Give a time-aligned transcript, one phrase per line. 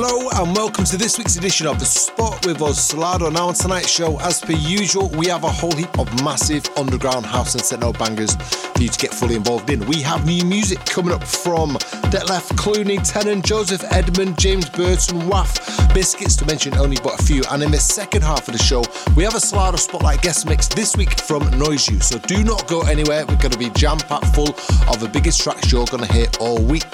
[0.00, 3.32] Hello and welcome to this week's edition of The Spot with us, Solardo.
[3.32, 7.26] Now on tonight's show, as per usual, we have a whole heap of massive underground
[7.26, 9.84] house and techno bangers for you to get fully involved in.
[9.86, 11.70] We have new music coming up from
[12.12, 15.58] Detlef, Clooney, Tennant, Joseph Edmund, James Burton, Waff,
[15.92, 17.42] Biscuits to mention only but a few.
[17.50, 18.84] And in the second half of the show,
[19.16, 22.00] we have a Solardo Spotlight guest mix this week from Noizu.
[22.04, 23.26] So do not go anywhere.
[23.26, 24.50] We're going to be jam-packed full
[24.88, 26.84] of the biggest tracks you're going to hear all week.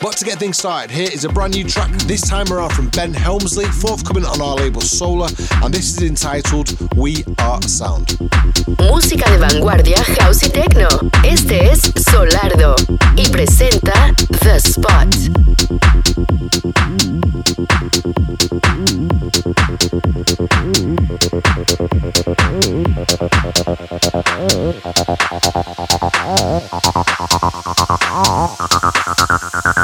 [0.00, 2.88] But to get things started, here is a brand new track, this time around from
[2.90, 5.28] Ben Hemsley, forthcoming on our label Sola,
[5.62, 8.18] and this is entitled We Are Sound.
[8.78, 10.88] Música de vanguardia, house y techno.
[11.24, 11.80] Este es
[12.10, 12.76] Solardo
[13.16, 15.08] y presenta The Spot.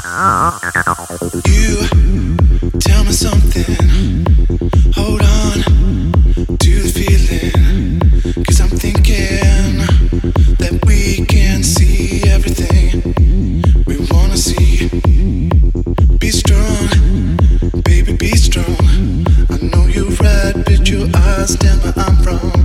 [0.05, 1.86] You
[2.81, 4.27] tell me something.
[4.97, 5.62] Hold on
[6.58, 8.00] to the feeling.
[8.45, 9.78] Cause I'm thinking
[10.58, 13.14] that we can see everything
[13.86, 14.89] we wanna see.
[16.19, 17.36] Be strong,
[17.84, 19.25] baby, be strong.
[19.50, 22.61] I know you're right, but your eyes tell me I'm wrong.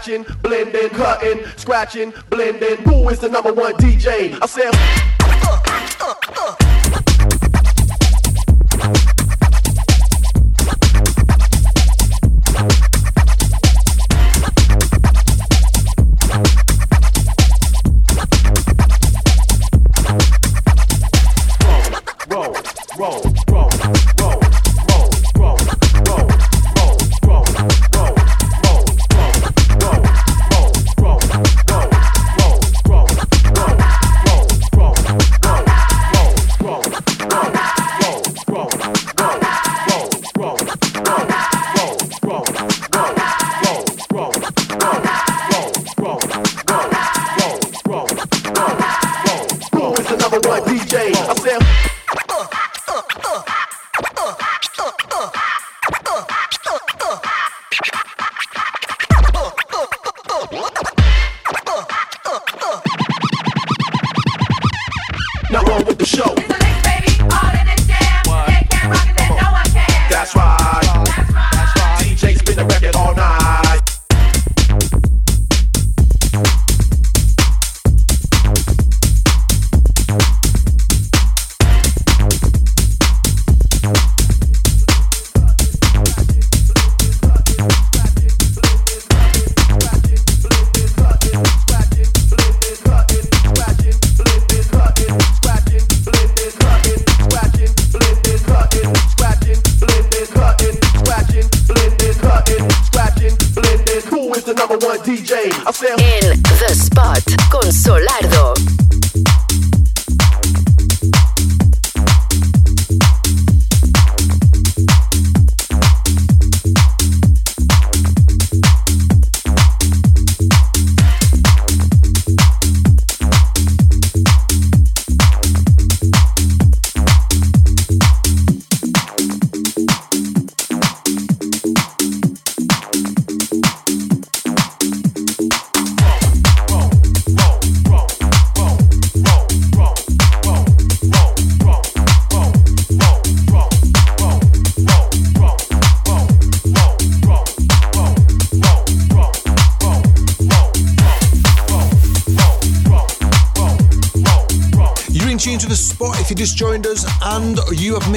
[0.00, 2.76] Scratching, blending, cutting, scratching, blending.
[2.84, 4.38] Who is the number one DJ?
[4.40, 4.89] I said.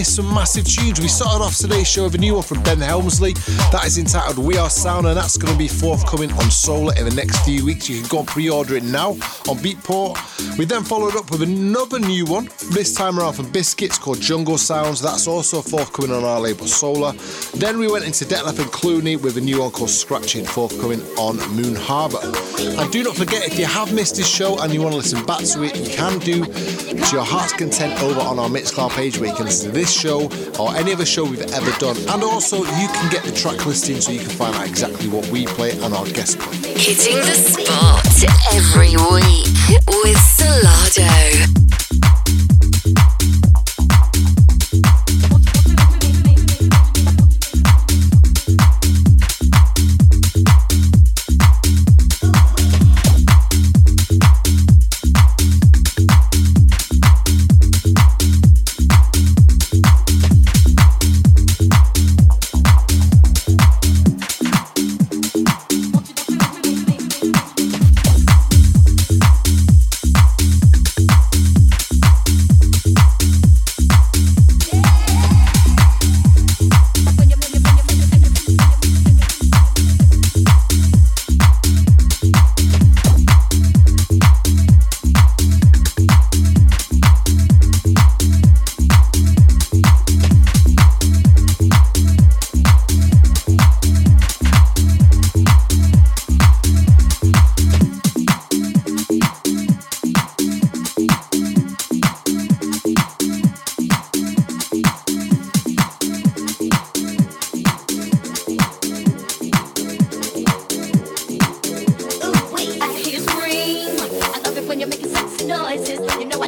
[0.03, 0.99] Some massive tunes.
[0.99, 3.33] We started off today's show with a new one from Ben Hemsley
[3.71, 7.05] that is entitled We Are Sound, and that's going to be forthcoming on Sola in
[7.05, 7.89] the next few weeks.
[7.89, 10.57] You can go and pre order it now on Beatport.
[10.57, 14.57] We then followed up with another new one, this time around from Biscuits called Jungle
[14.57, 15.01] Sounds.
[15.01, 17.13] That's also forthcoming on our label Sola.
[17.55, 21.37] Then we went into Detlef and Clooney with a new one called Scratching, forthcoming on
[21.55, 22.19] Moon Harbour.
[22.59, 25.25] And do not forget, if you have missed this show and you want to listen
[25.25, 29.17] back to it, you can do to your heart's content over on our Mixcloud page
[29.17, 31.97] where you can listen to this show or any other show we've ever done.
[32.09, 35.27] And also, you can get the track listing so you can find out exactly what
[35.29, 36.57] we play and our guest play.
[36.73, 38.05] Hitting the spot
[38.53, 41.62] every week with Solardo.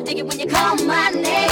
[0.05, 1.44] dig it when you call my name.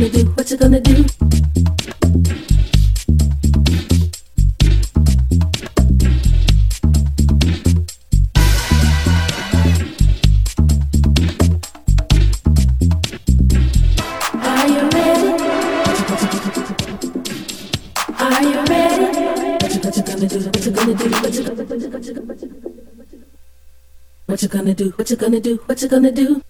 [0.00, 0.30] gonna do?
[0.32, 1.04] What you gonna do?
[24.26, 24.90] What you gonna do?
[24.96, 25.56] What you gonna do?
[25.66, 26.42] What you gonna do?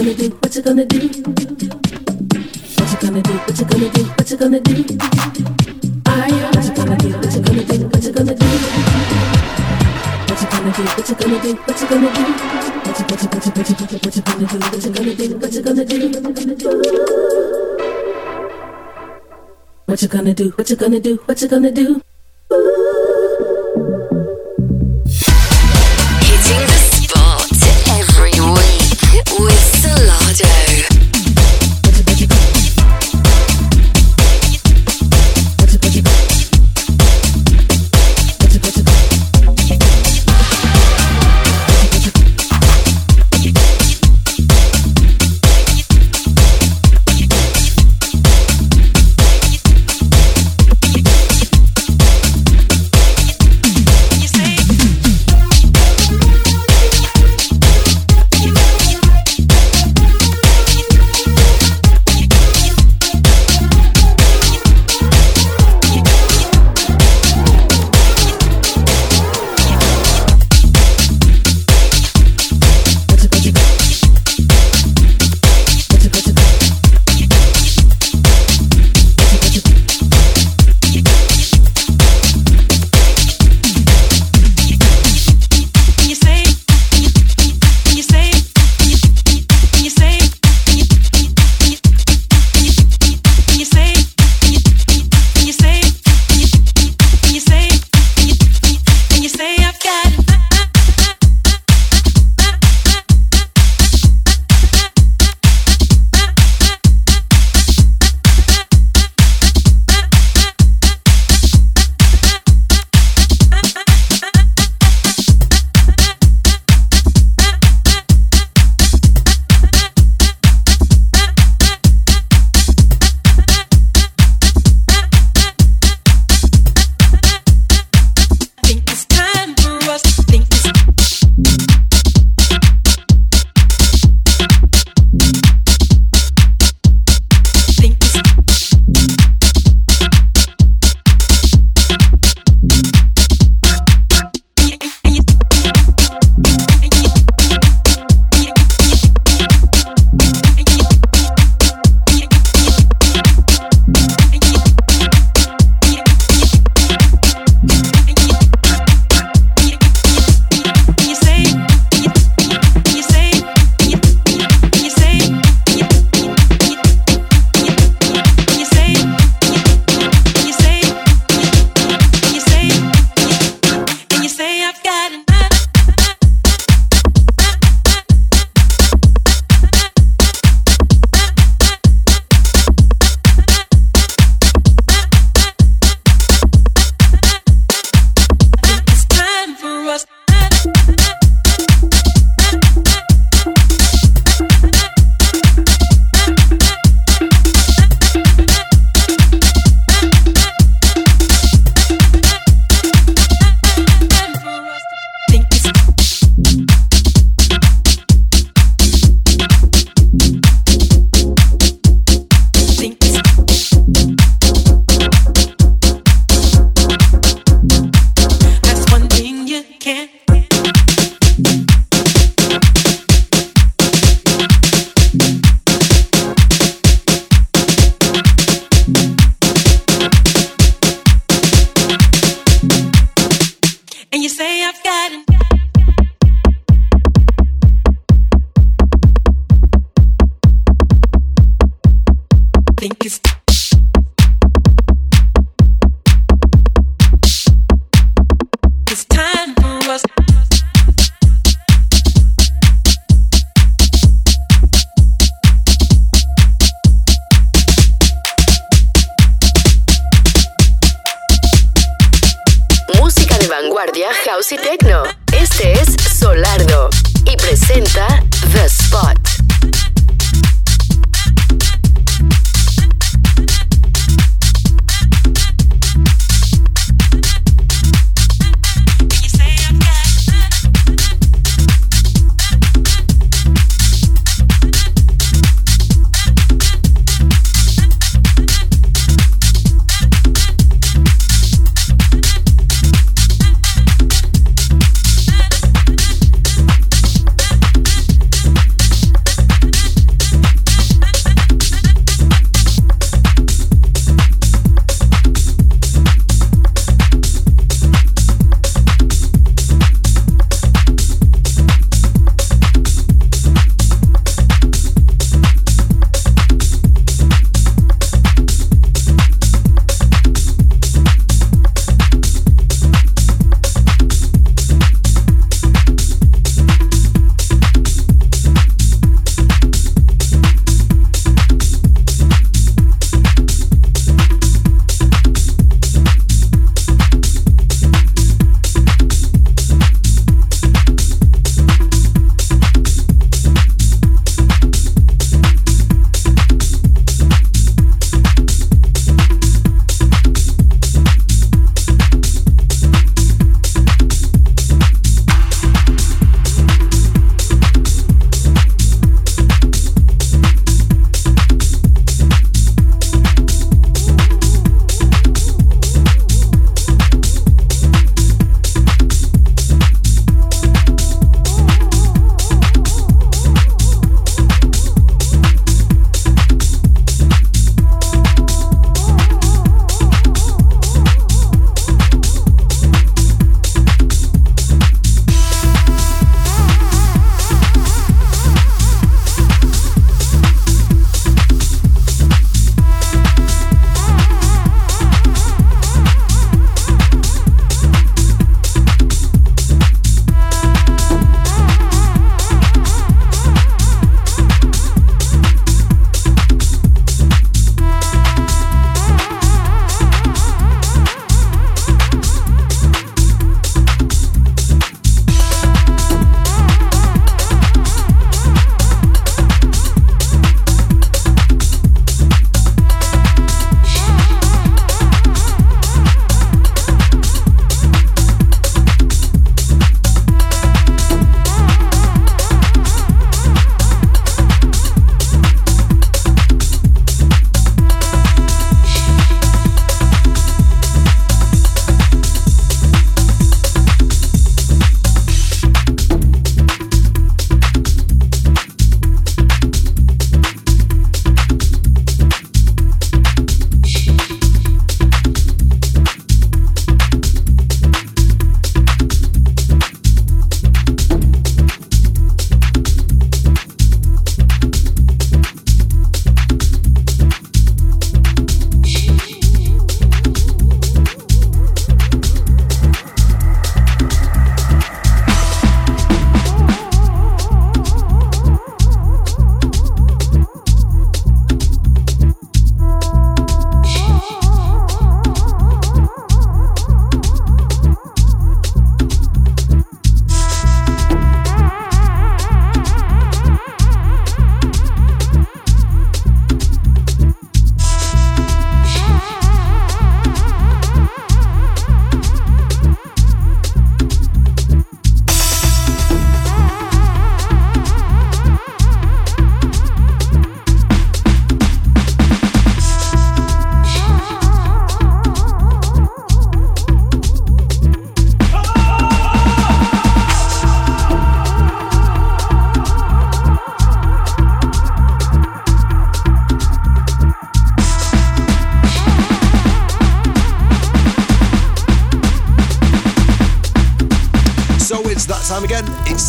[0.00, 0.30] gonna do?
[0.30, 0.98] What you gonna do?
[0.98, 1.76] What you
[3.00, 3.32] gonna do?
[3.36, 4.02] What you gonna do?
[4.16, 4.72] What you gonna do?
[6.06, 6.40] Are you?
[6.40, 7.08] What you gonna do?
[7.12, 7.76] What you gonna do?
[7.84, 8.46] What you gonna do?
[10.24, 10.84] What you gonna do?
[10.88, 11.52] What you gonna do?
[11.52, 12.22] What you gonna do?
[12.80, 15.28] What you what you what you what you what what you gonna do?
[15.36, 16.08] What you gonna do?
[19.84, 20.50] What you gonna do?
[20.56, 20.70] What you gonna do?
[20.70, 21.16] What you gonna do?
[21.26, 22.09] What you gonna do?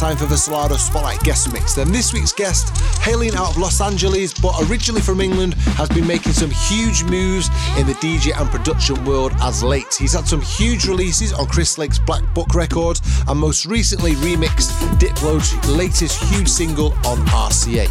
[0.01, 1.75] time for the Solardo Spotlight guest mix.
[1.75, 6.07] Then this week's guest, hailing out of Los Angeles but originally from England, has been
[6.07, 9.93] making some huge moves in the DJ and production world as late.
[9.93, 14.71] He's had some huge releases on Chris Lake's Black Book Records and most recently remixed
[14.97, 17.87] Diplo's latest huge single on RCA.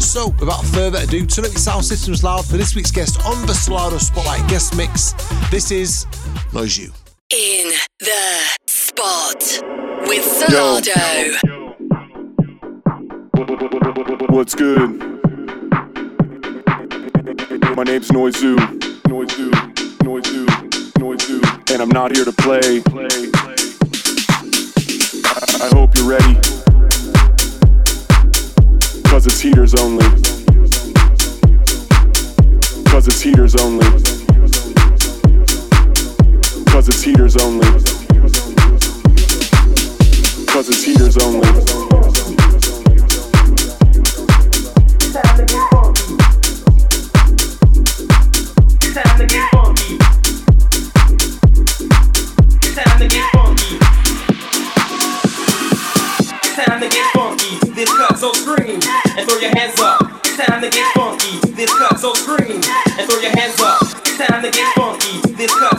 [0.00, 3.38] So, without further ado, turn up your sound systems loud for this week's guest on
[3.46, 5.12] the Solardo Spotlight guest mix.
[5.50, 6.06] This is
[6.52, 6.90] Noizu.
[7.30, 9.69] In the spot
[10.10, 11.38] with Solardo.
[11.46, 11.70] Yo.
[14.26, 14.90] What's good?
[17.76, 18.56] My name's Noizu.
[19.06, 19.50] Noizu.
[20.02, 20.46] Noizu.
[20.98, 21.70] Noizu.
[21.72, 22.82] And I'm not here to play.
[25.26, 26.34] I, I hope you're ready.
[29.08, 30.08] Cause it's heaters only.
[32.90, 33.86] Cause it's heaters only.
[36.72, 37.99] Cause it's heaters only
[40.50, 41.80] because it's heaters only.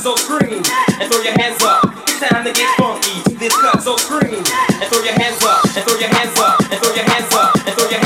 [0.01, 0.31] hands up
[1.01, 3.17] and throw your hands up time to get funky.
[3.25, 6.59] Do this cut so scream and throw your hands up and throw your hands up
[6.69, 8.00] and throw your hands up and throw your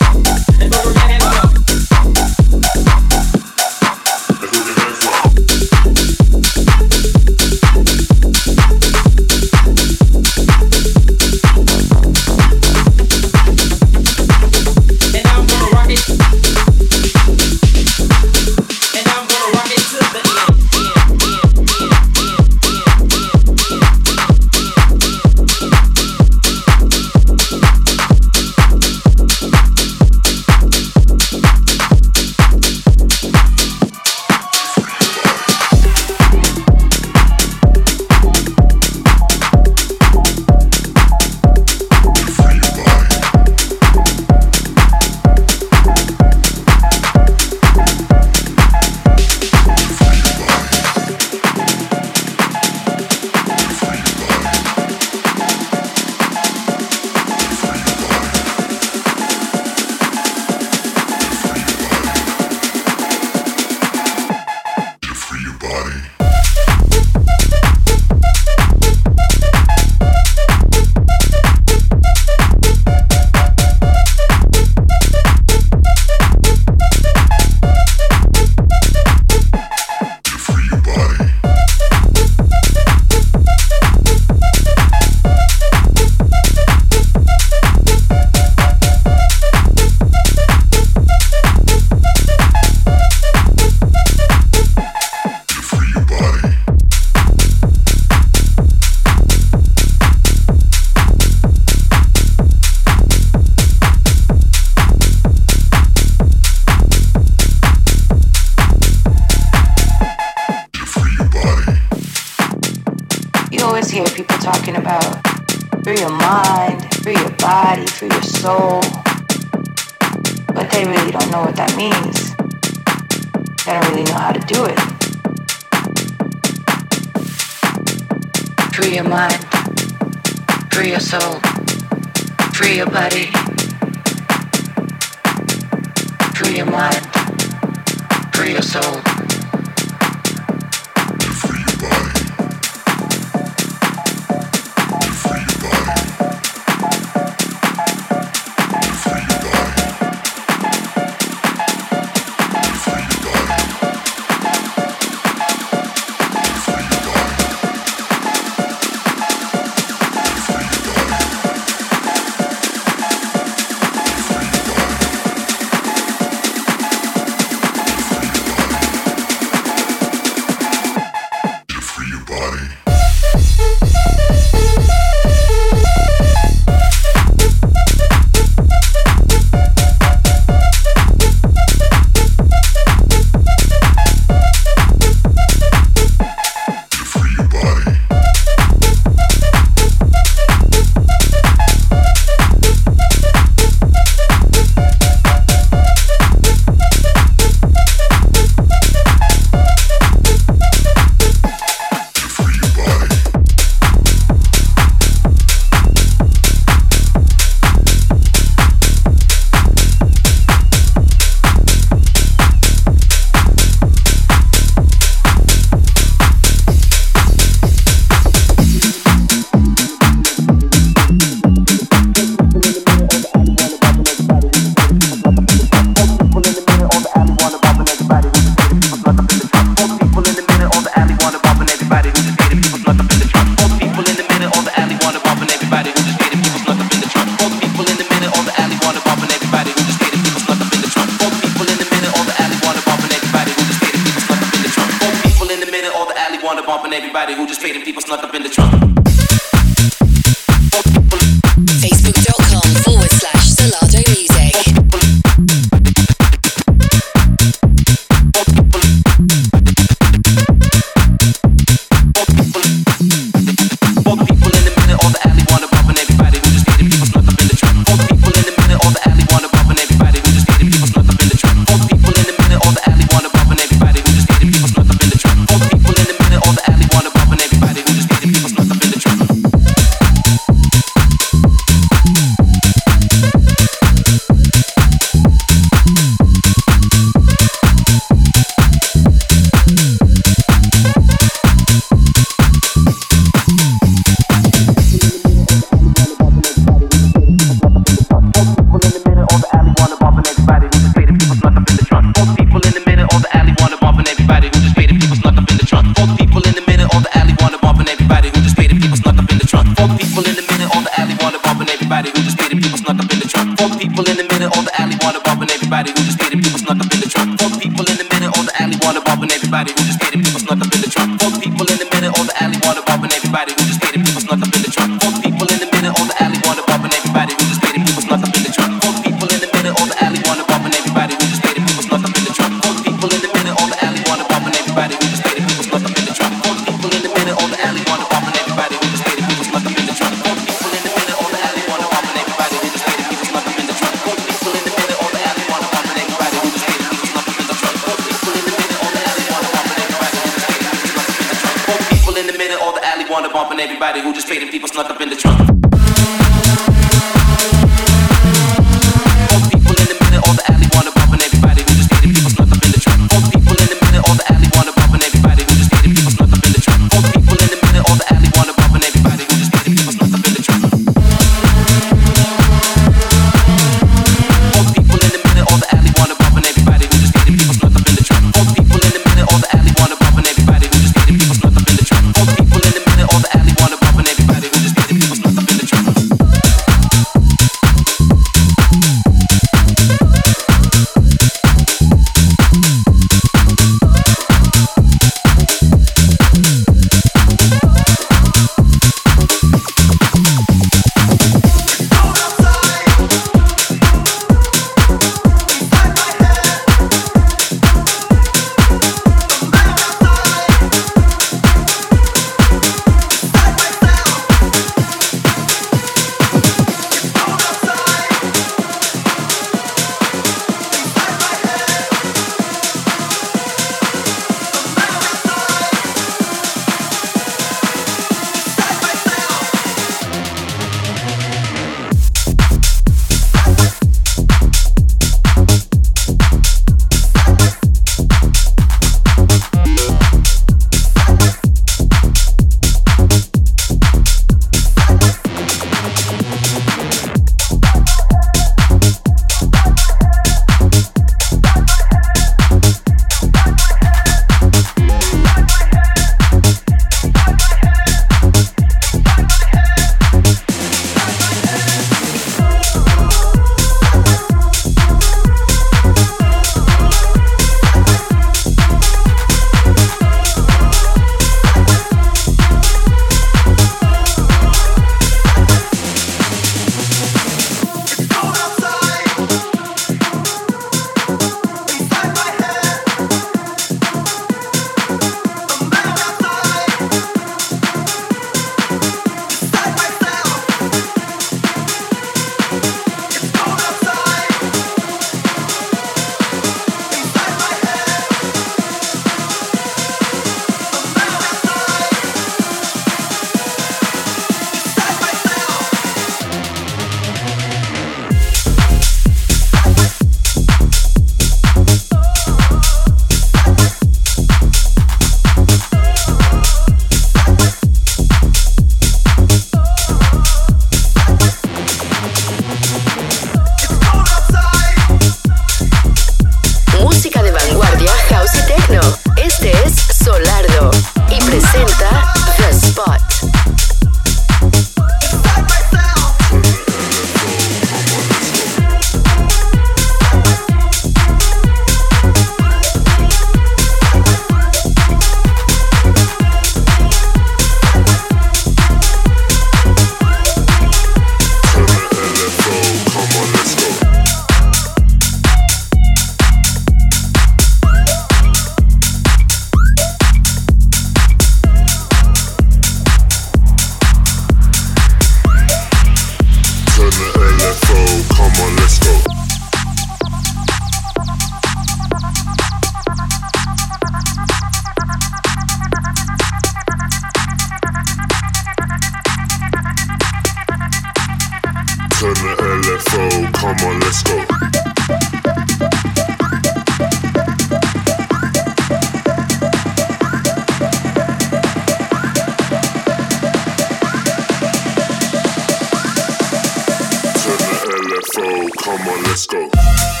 [598.01, 598.49] LFO.
[598.63, 600.00] Come on, let's go.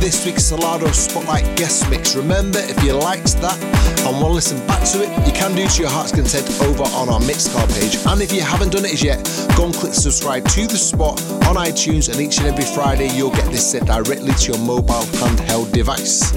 [0.00, 2.16] This week's Solardo Spotlight guest mix.
[2.16, 3.62] Remember, if you liked that
[4.06, 6.84] and want to listen back to it, you can do to your heart's content over
[6.96, 7.98] on our Mixcloud page.
[8.06, 9.22] And if you haven't done it as yet,
[9.58, 13.30] go and click subscribe to the spot on iTunes, and each and every Friday you'll
[13.30, 16.32] get this sent directly to your mobile handheld device.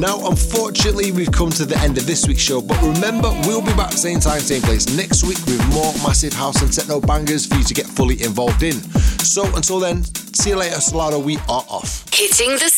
[0.00, 3.72] Now, unfortunately, we've come to the end of this week's show, but remember, we'll be
[3.74, 7.54] back same time, same place next week with more massive house and techno bangers for
[7.54, 8.74] you to get fully involved in.
[9.22, 10.02] So, until then,
[10.36, 11.22] see you later, Solardo.
[11.22, 12.04] We are off.
[12.12, 12.70] Hitting the